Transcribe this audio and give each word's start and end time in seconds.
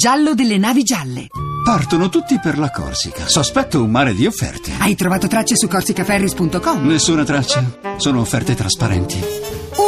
giallo 0.00 0.32
delle 0.34 0.56
navi 0.56 0.82
gialle. 0.82 1.26
Partono 1.62 2.08
tutti 2.08 2.40
per 2.40 2.58
la 2.58 2.70
Corsica. 2.70 3.28
Sospetto 3.28 3.82
un 3.84 3.90
mare 3.90 4.14
di 4.14 4.24
offerte. 4.24 4.72
Hai 4.78 4.94
trovato 4.94 5.28
tracce 5.28 5.56
su 5.58 5.68
corsicaferris.com? 5.68 6.86
Nessuna 6.86 7.22
traccia. 7.22 7.62
Sono 7.96 8.20
offerte 8.20 8.54
trasparenti. 8.54 9.22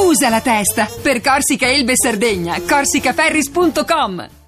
Usa 0.05 0.29
la 0.29 0.43
testa 0.43 0.87
per 1.01 1.23
Corsica, 1.23 1.67
Elbe 1.67 1.95
Sardegna. 1.97 2.61
corsicaferris.com 2.61 4.42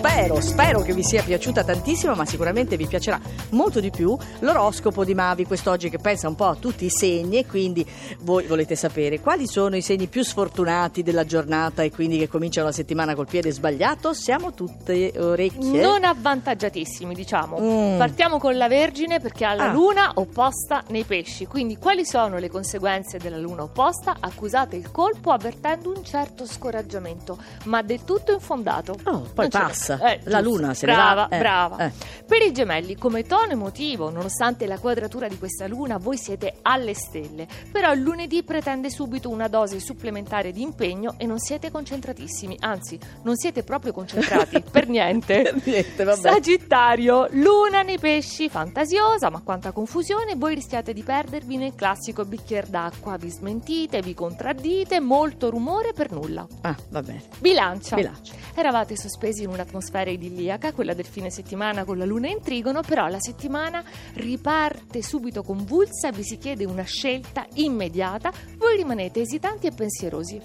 Spero, 0.00 0.40
spero 0.40 0.80
che 0.80 0.94
vi 0.94 1.02
sia 1.04 1.22
piaciuta 1.22 1.62
tantissimo, 1.62 2.14
ma 2.14 2.24
sicuramente 2.24 2.78
vi 2.78 2.86
piacerà 2.86 3.20
molto 3.50 3.80
di 3.80 3.90
più 3.90 4.16
l'oroscopo 4.38 5.04
di 5.04 5.12
Mavi 5.14 5.44
quest'oggi 5.44 5.90
che 5.90 5.98
pensa 5.98 6.26
un 6.26 6.34
po' 6.36 6.46
a 6.46 6.54
tutti 6.54 6.86
i 6.86 6.90
segni 6.90 7.36
e 7.36 7.46
quindi 7.46 7.84
voi 8.20 8.46
volete 8.46 8.76
sapere 8.76 9.20
quali 9.20 9.46
sono 9.46 9.76
i 9.76 9.82
segni 9.82 10.06
più 10.06 10.22
sfortunati 10.24 11.02
della 11.02 11.26
giornata 11.26 11.82
e 11.82 11.90
quindi 11.90 12.16
che 12.16 12.28
cominciano 12.28 12.68
la 12.68 12.72
settimana 12.72 13.14
col 13.14 13.26
piede 13.26 13.50
sbagliato. 13.52 14.14
Siamo 14.14 14.54
tutte 14.54 15.12
orecchie. 15.18 15.82
Non 15.82 16.02
avvantaggiatissimi, 16.04 17.14
diciamo. 17.14 17.58
Mm. 17.60 17.98
Partiamo 17.98 18.38
con 18.38 18.56
la 18.56 18.68
Vergine 18.68 19.20
perché 19.20 19.44
ha 19.44 19.52
la 19.52 19.64
Ah. 19.68 19.72
luna 19.72 20.12
opposta 20.14 20.82
nei 20.88 21.04
pesci. 21.04 21.44
Quindi, 21.44 21.76
quali 21.76 22.06
sono 22.06 22.38
le 22.38 22.48
conseguenze 22.48 23.18
della 23.18 23.36
luna 23.38 23.64
opposta? 23.64 24.16
Accusate 24.18 24.76
il 24.76 24.90
colpo 24.90 25.30
avvertendo 25.30 25.92
un 25.94 26.02
certo 26.02 26.46
scoraggiamento, 26.46 27.36
ma 27.64 27.82
del 27.82 28.02
tutto 28.04 28.32
infondato. 28.32 28.92
Oh, 29.04 29.28
poi 29.34 29.48
Non 29.50 29.50
ce 29.50 29.88
passa. 29.98 30.12
Eh, 30.12 30.20
La 30.24 30.40
luna 30.40 30.74
se 30.74 30.86
ne 30.86 30.92
brava, 30.92 31.26
va. 31.28 31.36
Eh, 31.36 31.38
brava. 31.38 31.76
eh. 31.86 31.92
Per 32.26 32.42
i 32.42 32.52
gemelli, 32.52 32.96
come 32.96 33.24
tono 33.24 33.50
emotivo, 33.52 34.10
nonostante 34.10 34.66
la 34.66 34.78
quadratura 34.78 35.26
di 35.28 35.36
questa 35.38 35.66
luna, 35.66 35.96
voi 35.98 36.16
siete 36.16 36.58
alle 36.62 36.94
stelle. 36.94 37.46
Però 37.72 37.92
il 37.92 38.00
lunedì 38.00 38.42
pretende 38.44 38.88
subito 38.90 39.28
una 39.28 39.48
dose 39.48 39.80
supplementare 39.80 40.52
di 40.52 40.62
impegno 40.62 41.14
e 41.16 41.26
non 41.26 41.38
siete 41.38 41.70
concentratissimi. 41.70 42.56
Anzi, 42.60 42.98
non 43.22 43.36
siete 43.36 43.62
proprio 43.64 43.92
concentrati 43.92 44.60
per 44.70 44.88
niente. 44.88 45.42
Per 45.42 45.60
niente, 45.64 46.04
vabbè. 46.04 46.20
Sagittario, 46.20 47.26
luna 47.32 47.82
nei 47.82 47.98
pesci, 47.98 48.48
fantasiosa, 48.48 49.30
ma 49.30 49.40
quanta 49.42 49.72
confusione, 49.72 50.34
voi 50.36 50.54
rischiate 50.54 50.92
di 50.92 51.02
perdervi 51.02 51.56
nel 51.56 51.74
classico 51.74 52.24
bicchiere 52.24 52.68
d'acqua, 52.70 53.16
vi 53.16 53.28
smentite, 53.30 54.00
vi 54.02 54.14
contraddite, 54.14 55.00
molto 55.00 55.50
rumore 55.50 55.92
per 55.92 56.12
nulla. 56.12 56.46
Ah, 56.60 56.76
va 56.90 57.02
bene. 57.02 57.22
Bilancia. 57.38 57.96
Bilancia. 57.96 58.34
Eravate 58.54 58.96
sospesi 58.96 59.42
in 59.42 59.48
un'atmosfera 59.48 59.78
idilliaca, 60.10 60.72
quella 60.72 60.94
del 60.94 61.06
fine 61.06 61.30
settimana 61.30 61.84
con 61.84 61.98
la 61.98 62.04
luna 62.04 62.28
in 62.28 62.40
trigono, 62.42 62.82
però 62.82 63.08
la 63.08 63.20
settimana 63.20 63.82
riparte 64.14 65.02
subito 65.02 65.42
convulsa, 65.42 66.10
vi 66.10 66.22
si 66.22 66.38
chiede 66.38 66.64
una 66.64 66.84
scelta 66.84 67.46
immediata, 67.54 68.32
voi 68.56 68.76
rimanete 68.76 69.20
esitanti 69.20 69.66
e 69.66 69.72
pensierosi. 69.72 70.40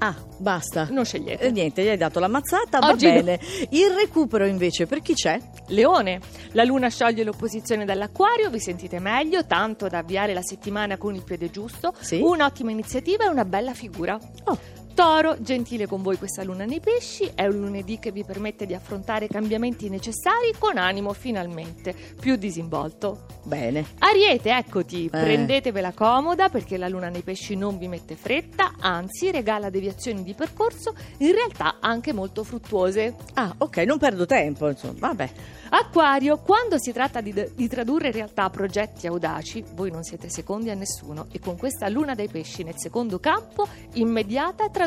Ah, 0.00 0.14
basta. 0.38 0.86
Non 0.90 1.04
scegliete. 1.04 1.44
Eh, 1.44 1.50
niente, 1.50 1.82
gli 1.82 1.88
hai 1.88 1.96
dato 1.96 2.20
la 2.20 2.28
mazzata, 2.28 2.78
Oggi 2.86 3.06
va 3.06 3.12
bene. 3.14 3.40
Il 3.70 3.90
recupero 3.90 4.46
invece 4.46 4.86
per 4.86 5.00
chi 5.00 5.14
c'è? 5.14 5.40
Leone, 5.68 6.20
la 6.52 6.62
luna 6.62 6.88
scioglie 6.88 7.24
l'opposizione 7.24 7.84
dall'acquario, 7.84 8.48
vi 8.48 8.60
sentite 8.60 9.00
meglio, 9.00 9.44
tanto 9.44 9.88
da 9.88 9.98
avviare 9.98 10.34
la 10.34 10.42
settimana 10.42 10.96
con 10.96 11.14
il 11.14 11.24
piede 11.24 11.50
giusto. 11.50 11.92
Sì. 11.98 12.20
Un'ottima 12.22 12.70
iniziativa 12.70 13.24
e 13.24 13.28
una 13.28 13.44
bella 13.44 13.74
figura. 13.74 14.18
Oh. 14.44 14.77
Toro, 14.98 15.36
gentile 15.38 15.86
con 15.86 16.02
voi 16.02 16.18
questa 16.18 16.42
luna 16.42 16.64
nei 16.64 16.80
pesci, 16.80 17.30
è 17.32 17.46
un 17.46 17.60
lunedì 17.60 18.00
che 18.00 18.10
vi 18.10 18.24
permette 18.24 18.66
di 18.66 18.74
affrontare 18.74 19.26
i 19.26 19.28
cambiamenti 19.28 19.88
necessari 19.88 20.52
con 20.58 20.76
animo 20.76 21.12
finalmente 21.12 21.94
più 22.18 22.34
disinvolto. 22.34 23.26
Bene. 23.44 23.86
Ariete, 24.00 24.50
eccoti, 24.50 25.08
prendetevela 25.08 25.92
comoda 25.92 26.48
perché 26.48 26.76
la 26.76 26.88
luna 26.88 27.10
nei 27.10 27.22
pesci 27.22 27.54
non 27.54 27.78
vi 27.78 27.86
mette 27.86 28.16
fretta, 28.16 28.74
anzi 28.80 29.30
regala 29.30 29.70
deviazioni 29.70 30.24
di 30.24 30.34
percorso, 30.34 30.92
in 31.18 31.30
realtà 31.30 31.76
anche 31.78 32.12
molto 32.12 32.42
fruttuose. 32.42 33.14
Ah, 33.34 33.54
ok, 33.56 33.76
non 33.76 33.98
perdo 33.98 34.26
tempo, 34.26 34.68
insomma. 34.68 34.98
Vabbè. 34.98 35.30
Acquario, 35.70 36.38
quando 36.38 36.76
si 36.78 36.92
tratta 36.92 37.20
di, 37.20 37.32
di 37.54 37.68
tradurre 37.68 38.08
in 38.08 38.14
realtà 38.14 38.50
progetti 38.50 39.06
audaci, 39.06 39.62
voi 39.74 39.92
non 39.92 40.02
siete 40.02 40.28
secondi 40.28 40.70
a 40.70 40.74
nessuno 40.74 41.26
e 41.30 41.38
con 41.38 41.56
questa 41.56 41.88
luna 41.88 42.14
dei 42.14 42.28
pesci 42.28 42.64
nel 42.64 42.78
secondo 42.78 43.20
campo, 43.20 43.68
immediata 43.92 44.64
traduzione 44.64 44.86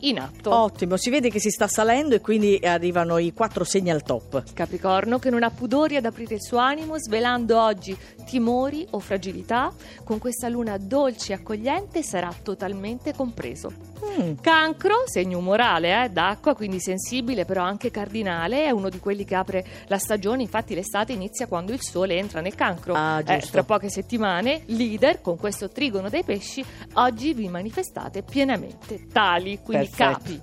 in 0.00 0.18
atto. 0.18 0.54
Ottimo, 0.54 0.96
si 0.96 1.10
vede 1.10 1.30
che 1.30 1.40
si 1.40 1.50
sta 1.50 1.66
salendo 1.66 2.14
e 2.14 2.20
quindi 2.20 2.58
arrivano 2.62 3.18
i 3.18 3.32
quattro 3.32 3.64
segni 3.64 3.90
al 3.90 4.02
top. 4.02 4.52
Capricorno 4.52 5.18
che 5.18 5.30
non 5.30 5.42
ha 5.42 5.50
pudori 5.50 5.96
ad 5.96 6.04
aprire 6.04 6.34
il 6.34 6.42
suo 6.42 6.58
animo, 6.58 6.98
svelando 6.98 7.60
oggi 7.60 7.96
timori 8.26 8.86
o 8.90 8.98
fragilità, 9.00 9.72
con 10.04 10.18
questa 10.18 10.48
luna 10.48 10.76
dolce 10.78 11.32
e 11.32 11.36
accogliente 11.36 12.02
sarà 12.02 12.32
totalmente 12.42 13.14
compreso. 13.14 13.72
Mm. 14.20 14.34
Cancro, 14.40 15.04
segno 15.06 15.38
umorale, 15.38 16.04
eh, 16.04 16.08
d'acqua, 16.10 16.54
quindi 16.54 16.80
sensibile 16.80 17.44
però 17.44 17.62
anche 17.62 17.90
cardinale, 17.90 18.64
è 18.64 18.70
uno 18.70 18.88
di 18.88 18.98
quelli 18.98 19.24
che 19.24 19.34
apre 19.34 19.64
la 19.86 19.98
stagione, 19.98 20.42
infatti 20.42 20.74
l'estate 20.74 21.12
inizia 21.12 21.46
quando 21.46 21.72
il 21.72 21.80
sole 21.82 22.16
entra 22.16 22.40
nel 22.40 22.54
cancro. 22.54 22.94
Ah, 22.94 23.22
Eh, 23.24 23.40
tra 23.50 23.62
poche 23.62 23.88
settimane, 23.88 24.62
leader, 24.66 25.20
con 25.20 25.38
questo 25.38 25.70
trigono 25.70 26.08
dei 26.08 26.22
pesci, 26.22 26.64
oggi 26.94 27.32
vi 27.32 27.48
manifestate 27.48 28.22
pienamente 28.22 29.06
tali, 29.14 29.60
quindi 29.62 29.86
Perfetto. 29.88 30.18
capi. 30.18 30.42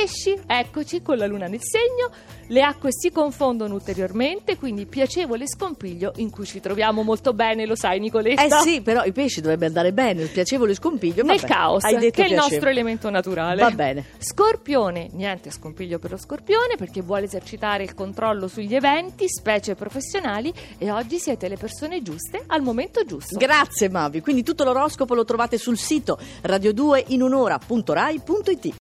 Pesci, 0.00 0.34
eccoci 0.46 1.02
con 1.02 1.18
la 1.18 1.26
luna 1.26 1.46
nel 1.46 1.60
segno, 1.60 2.10
le 2.46 2.62
acque 2.62 2.88
si 2.90 3.10
confondono 3.10 3.74
ulteriormente, 3.74 4.56
quindi 4.56 4.86
piacevole 4.86 5.46
scompiglio 5.46 6.14
in 6.16 6.30
cui 6.30 6.46
ci 6.46 6.58
troviamo 6.58 7.02
molto 7.02 7.34
bene, 7.34 7.66
lo 7.66 7.76
sai 7.76 8.00
Nicoletta? 8.00 8.44
Eh 8.44 8.50
sì, 8.62 8.80
però 8.80 9.04
i 9.04 9.12
pesci 9.12 9.42
dovrebbe 9.42 9.66
andare 9.66 9.92
bene, 9.92 10.22
il 10.22 10.30
piacevole 10.30 10.74
scompiglio. 10.74 11.22
Nel 11.22 11.38
vabbè, 11.38 11.52
caos, 11.52 11.82
che 11.82 11.90
è 11.90 11.96
il 12.02 12.12
piacevole. 12.12 12.34
nostro 12.34 12.70
elemento 12.70 13.10
naturale. 13.10 13.60
Va 13.60 13.72
bene. 13.72 14.06
Scorpione, 14.16 15.10
niente 15.12 15.50
scompiglio 15.50 15.98
per 15.98 16.12
lo 16.12 16.16
scorpione 16.16 16.76
perché 16.78 17.02
vuole 17.02 17.26
esercitare 17.26 17.82
il 17.82 17.92
controllo 17.92 18.48
sugli 18.48 18.74
eventi, 18.74 19.28
specie 19.28 19.74
professionali 19.74 20.50
e 20.78 20.90
oggi 20.90 21.18
siete 21.18 21.46
le 21.46 21.58
persone 21.58 22.00
giuste 22.00 22.44
al 22.46 22.62
momento 22.62 23.04
giusto. 23.04 23.36
Grazie 23.36 23.90
Mavi, 23.90 24.22
quindi 24.22 24.42
tutto 24.42 24.64
l'oroscopo 24.64 25.14
lo 25.14 25.26
trovate 25.26 25.58
sul 25.58 25.76
sito 25.76 26.18
radio2inunora.rai.it. 26.42 28.68